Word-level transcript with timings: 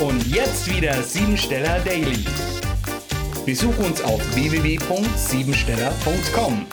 Und 0.00 0.26
jetzt 0.26 0.68
wieder 0.68 1.00
Siebensteller 1.04 1.78
Daily. 1.84 2.24
Besuch 3.46 3.78
uns 3.78 4.02
auf 4.02 4.20
www.siebensteller.com. 4.34 6.66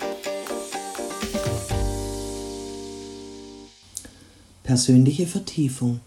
Persönliche 4.64 5.28
Vertiefung. 5.28 6.00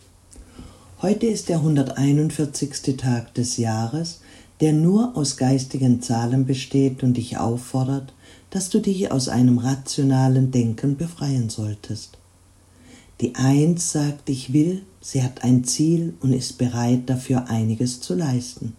Heute 1.02 1.26
ist 1.26 1.48
der 1.48 1.58
141. 1.58 2.96
Tag 2.96 3.32
des 3.34 3.58
Jahres, 3.58 4.20
der 4.60 4.72
nur 4.72 5.16
aus 5.16 5.36
geistigen 5.36 6.02
Zahlen 6.02 6.46
besteht 6.46 7.04
und 7.04 7.16
dich 7.16 7.38
auffordert, 7.38 8.12
dass 8.50 8.70
du 8.70 8.80
dich 8.80 9.12
aus 9.12 9.28
einem 9.28 9.58
rationalen 9.58 10.50
Denken 10.50 10.96
befreien 10.96 11.48
solltest. 11.48 12.18
Die 13.20 13.36
Eins 13.36 13.92
sagt, 13.92 14.28
ich 14.28 14.52
will, 14.52 14.82
sie 15.00 15.22
hat 15.22 15.44
ein 15.44 15.64
Ziel 15.64 16.14
und 16.20 16.32
ist 16.32 16.58
bereit, 16.58 17.02
dafür 17.06 17.48
einiges 17.48 18.00
zu 18.00 18.14
leisten. 18.14 18.74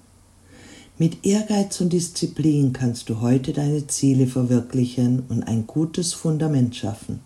Mit 0.97 1.25
Ehrgeiz 1.25 1.79
und 1.81 1.93
Disziplin 1.93 2.73
kannst 2.73 3.09
du 3.09 3.21
heute 3.21 3.53
deine 3.53 3.87
Ziele 3.87 4.27
verwirklichen 4.27 5.23
und 5.29 5.43
ein 5.43 5.67
gutes 5.67 6.13
Fundament 6.13 6.75
schaffen. 6.75 7.19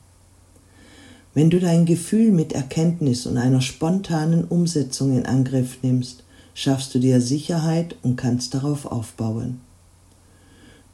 Wenn 1.33 1.49
du 1.49 1.59
dein 1.59 1.85
Gefühl 1.85 2.31
mit 2.31 2.53
Erkenntnis 2.53 3.25
und 3.25 3.37
einer 3.37 3.61
spontanen 3.61 4.43
Umsetzung 4.45 5.15
in 5.15 5.25
Angriff 5.25 5.77
nimmst, 5.83 6.23
schaffst 6.53 6.93
du 6.93 6.99
dir 6.99 7.21
Sicherheit 7.21 7.95
und 8.01 8.15
kannst 8.15 8.53
darauf 8.53 8.85
aufbauen. 8.85 9.61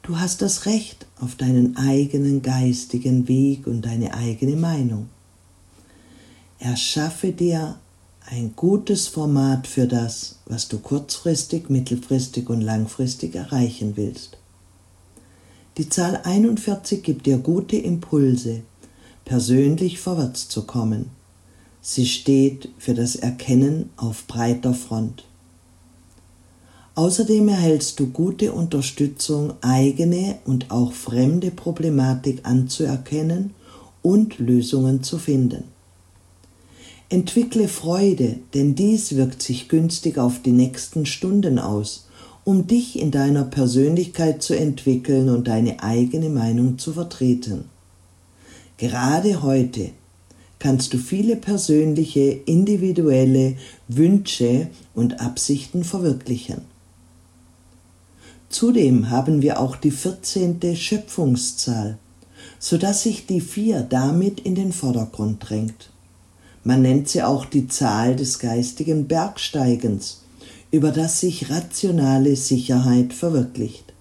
Du 0.01 0.19
hast 0.19 0.41
das 0.41 0.65
Recht 0.65 1.07
auf 1.19 1.35
deinen 1.35 1.77
eigenen 1.77 2.41
geistigen 2.41 3.27
Weg 3.27 3.67
und 3.67 3.85
deine 3.85 4.13
eigene 4.13 4.55
Meinung. 4.55 5.07
Erschaffe 6.59 7.33
dir 7.33 7.77
ein 8.27 8.53
gutes 8.55 9.07
Format 9.07 9.67
für 9.67 9.87
das, 9.87 10.39
was 10.45 10.67
du 10.67 10.79
kurzfristig, 10.79 11.69
mittelfristig 11.69 12.49
und 12.49 12.61
langfristig 12.61 13.35
erreichen 13.35 13.97
willst. 13.97 14.37
Die 15.77 15.89
Zahl 15.89 16.21
41 16.23 17.03
gibt 17.03 17.25
dir 17.25 17.37
gute 17.37 17.75
Impulse, 17.75 18.61
persönlich 19.25 19.99
vorwärts 19.99 20.47
zu 20.47 20.63
kommen. 20.63 21.11
Sie 21.81 22.05
steht 22.05 22.69
für 22.77 22.93
das 22.93 23.17
Erkennen 23.17 23.89
auf 23.97 24.25
breiter 24.25 24.73
Front. 24.73 25.25
Außerdem 26.95 27.49
erhältst 27.49 27.99
du 27.99 28.07
gute 28.07 28.53
Unterstützung, 28.53 29.53
eigene 29.59 30.37
und 30.45 30.71
auch 30.71 30.93
fremde 30.93 31.51
Problematik 31.51 32.39
anzuerkennen 32.43 33.53
und 34.01 34.39
Lösungen 34.39 35.03
zu 35.03 35.19
finden. 35.19 35.74
Entwickle 37.09 37.67
Freude, 37.67 38.39
denn 38.55 38.73
dies 38.73 39.15
wirkt 39.15 39.43
sich 39.43 39.69
günstig 39.69 40.17
auf 40.17 40.41
die 40.41 40.51
nächsten 40.51 41.05
Stunden 41.05 41.59
aus, 41.59 42.07
um 42.43 42.65
dich 42.65 42.99
in 42.99 43.11
deiner 43.11 43.43
Persönlichkeit 43.43 44.41
zu 44.41 44.57
entwickeln 44.57 45.29
und 45.29 45.47
deine 45.47 45.83
eigene 45.83 46.29
Meinung 46.29 46.79
zu 46.79 46.93
vertreten. 46.93 47.65
Gerade 48.77 49.43
heute 49.43 49.91
kannst 50.57 50.95
du 50.95 50.97
viele 50.97 51.35
persönliche, 51.35 52.21
individuelle 52.31 53.55
Wünsche 53.87 54.69
und 54.95 55.21
Absichten 55.21 55.83
verwirklichen. 55.83 56.61
Zudem 58.49 59.11
haben 59.11 59.43
wir 59.43 59.59
auch 59.59 59.75
die 59.75 59.91
14. 59.91 60.75
Schöpfungszahl, 60.75 61.99
so 62.57 62.79
dass 62.79 63.03
sich 63.03 63.27
die 63.27 63.41
vier 63.41 63.81
damit 63.81 64.39
in 64.39 64.55
den 64.55 64.71
Vordergrund 64.71 65.47
drängt. 65.47 65.91
Man 66.65 66.81
nennt 66.81 67.07
sie 67.07 67.21
auch 67.21 67.45
die 67.45 67.67
Zahl 67.67 68.15
des 68.15 68.39
geistigen 68.39 69.07
Bergsteigens, 69.07 70.23
über 70.71 70.91
das 70.91 71.19
sich 71.19 71.51
rationale 71.51 72.35
Sicherheit 72.35 73.13
verwirklicht. 73.13 73.93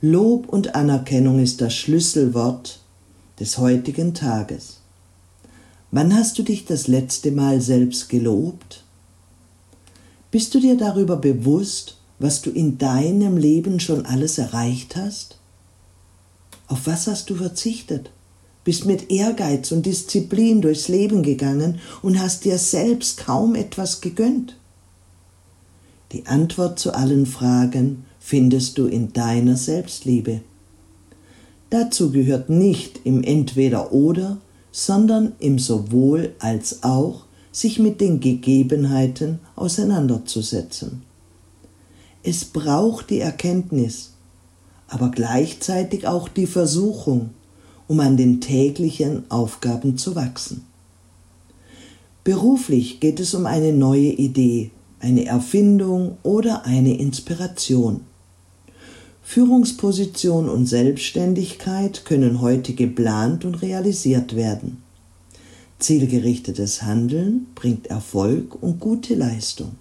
Lob 0.00 0.48
und 0.48 0.74
Anerkennung 0.74 1.38
ist 1.38 1.60
das 1.60 1.74
Schlüsselwort 1.74 2.80
des 3.38 3.58
heutigen 3.58 4.14
Tages. 4.14 4.80
Wann 5.90 6.14
hast 6.14 6.38
du 6.38 6.42
dich 6.42 6.64
das 6.64 6.88
letzte 6.88 7.30
Mal 7.30 7.60
selbst 7.60 8.08
gelobt? 8.08 8.82
Bist 10.30 10.54
du 10.54 10.60
dir 10.60 10.78
darüber 10.78 11.18
bewusst, 11.18 11.98
was 12.18 12.40
du 12.40 12.50
in 12.50 12.78
deinem 12.78 13.36
Leben 13.36 13.80
schon 13.80 14.06
alles 14.06 14.38
erreicht 14.38 14.96
hast? 14.96 15.38
Auf 16.68 16.86
was 16.86 17.06
hast 17.06 17.28
du 17.28 17.34
verzichtet? 17.34 18.10
Bist 18.64 18.86
mit 18.86 19.10
Ehrgeiz 19.10 19.70
und 19.72 19.86
Disziplin 19.86 20.62
durchs 20.62 20.88
Leben 20.88 21.22
gegangen 21.22 21.78
und 22.02 22.18
hast 22.18 22.44
dir 22.44 22.58
selbst 22.58 23.18
kaum 23.18 23.54
etwas 23.54 24.00
gegönnt? 24.00 24.56
Die 26.12 26.26
Antwort 26.26 26.78
zu 26.78 26.94
allen 26.94 27.26
Fragen 27.26 28.04
findest 28.18 28.78
du 28.78 28.86
in 28.86 29.12
deiner 29.12 29.56
Selbstliebe. 29.56 30.40
Dazu 31.70 32.10
gehört 32.10 32.48
nicht 32.48 33.00
im 33.04 33.22
Entweder 33.22 33.92
oder, 33.92 34.38
sondern 34.70 35.32
im 35.38 35.58
sowohl 35.58 36.34
als 36.38 36.82
auch 36.82 37.24
sich 37.52 37.78
mit 37.78 38.00
den 38.00 38.20
Gegebenheiten 38.20 39.40
auseinanderzusetzen. 39.56 41.02
Es 42.22 42.44
braucht 42.44 43.10
die 43.10 43.20
Erkenntnis, 43.20 44.12
aber 44.88 45.10
gleichzeitig 45.10 46.06
auch 46.06 46.28
die 46.28 46.46
Versuchung, 46.46 47.30
um 47.88 48.00
an 48.00 48.16
den 48.16 48.40
täglichen 48.40 49.30
Aufgaben 49.30 49.98
zu 49.98 50.14
wachsen. 50.14 50.64
Beruflich 52.22 53.00
geht 53.00 53.20
es 53.20 53.34
um 53.34 53.44
eine 53.44 53.72
neue 53.72 54.10
Idee, 54.12 54.70
eine 55.00 55.26
Erfindung 55.26 56.16
oder 56.22 56.64
eine 56.64 56.96
Inspiration. 56.96 58.00
Führungsposition 59.22 60.48
und 60.48 60.66
Selbstständigkeit 60.66 62.04
können 62.04 62.40
heute 62.40 62.72
geplant 62.72 63.44
und 63.44 63.56
realisiert 63.56 64.34
werden. 64.34 64.82
Zielgerichtetes 65.78 66.82
Handeln 66.82 67.46
bringt 67.54 67.88
Erfolg 67.88 68.62
und 68.62 68.80
gute 68.80 69.14
Leistung. 69.14 69.72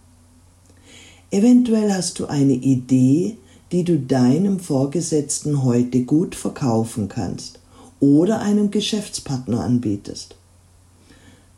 Eventuell 1.32 1.94
hast 1.94 2.20
du 2.20 2.26
eine 2.26 2.54
Idee, 2.54 3.38
die 3.72 3.84
du 3.84 4.00
deinem 4.00 4.60
Vorgesetzten 4.60 5.64
heute 5.64 6.04
gut 6.04 6.36
verkaufen 6.36 7.08
kannst 7.08 7.60
oder 8.04 8.42
einem 8.42 8.70
Geschäftspartner 8.70 9.64
anbietest. 9.64 10.36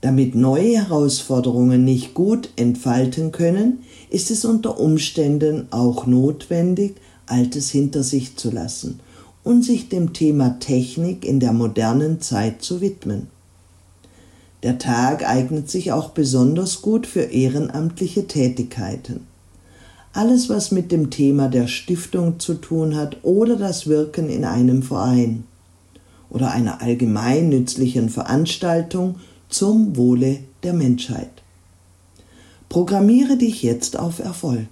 Damit 0.02 0.36
neue 0.36 0.78
Herausforderungen 0.78 1.84
nicht 1.84 2.14
gut 2.14 2.50
entfalten 2.56 3.32
können, 3.32 3.80
ist 4.12 4.30
es 4.30 4.46
unter 4.46 4.80
Umständen 4.80 5.66
auch 5.72 6.06
notwendig, 6.06 6.98
Altes 7.26 7.72
hinter 7.72 8.04
sich 8.04 8.36
zu 8.36 8.52
lassen 8.52 9.00
und 9.44 9.64
sich 9.64 9.90
dem 9.90 10.14
Thema 10.14 10.60
Technik 10.60 11.26
in 11.26 11.40
der 11.40 11.52
modernen 11.52 12.22
Zeit 12.22 12.62
zu 12.62 12.80
widmen. 12.80 13.26
Der 14.62 14.78
Tag 14.78 15.28
eignet 15.28 15.72
sich 15.72 15.94
auch 15.94 16.12
besonders 16.12 16.84
gut 16.84 17.08
für 17.08 17.22
ehrenamtliche 17.22 18.28
Tätigkeiten. 18.28 19.26
Alles, 20.14 20.48
was 20.50 20.70
mit 20.70 20.92
dem 20.92 21.10
Thema 21.10 21.48
der 21.48 21.66
Stiftung 21.66 22.40
zu 22.40 22.54
tun 22.54 22.96
hat 22.96 23.18
oder 23.24 23.56
das 23.56 23.88
Wirken 23.88 24.30
in 24.30 24.46
einem 24.46 24.84
Verein 24.84 25.46
oder 26.36 26.52
einer 26.52 26.82
allgemein 26.82 27.48
nützlichen 27.48 28.10
Veranstaltung 28.10 29.16
zum 29.48 29.96
Wohle 29.96 30.40
der 30.64 30.74
Menschheit. 30.74 31.32
Programmiere 32.68 33.38
dich 33.38 33.64
jetzt 33.64 33.98
auf 33.98 34.20
Erfolg. 34.20 34.68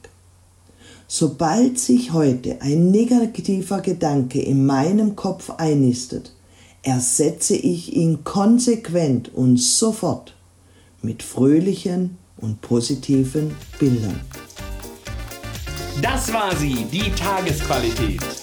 Sobald 1.08 1.80
sich 1.80 2.12
heute 2.12 2.62
ein 2.62 2.92
negativer 2.92 3.80
Gedanke 3.80 4.42
in 4.42 4.66
meinem 4.66 5.16
Kopf 5.16 5.52
einnistet, 5.52 6.34
ersetze 6.82 7.56
ich 7.56 7.96
ihn 7.96 8.26
konsequent 8.26 9.34
und 9.34 9.58
sofort 9.58 10.36
mit 11.02 11.24
fröhlichen 11.24 12.18
und 12.36 12.60
positiven 12.60 13.56
Bildern. 13.80 14.20
Das 16.02 16.34
war 16.34 16.54
sie, 16.58 16.86
die 16.92 17.10
Tagesqualität. 17.12 18.43